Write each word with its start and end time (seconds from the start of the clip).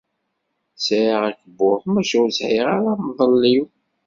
Sεiɣ 0.85 1.21
akebbuḍ, 1.29 1.81
maca 1.93 2.15
ur 2.23 2.29
sεiɣ 2.39 2.65
ara 2.75 2.89
amḍelliw. 2.95 3.65